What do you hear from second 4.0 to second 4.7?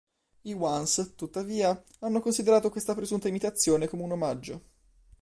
un omaggio.